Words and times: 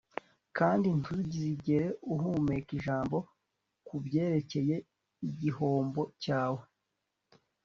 Kandi 0.57 0.87
ntuzigere 0.99 1.87
uhumeka 2.13 2.71
ijambo 2.77 3.17
kubyerekeye 3.87 4.75
igihombo 5.29 6.01
cyawe 6.23 6.63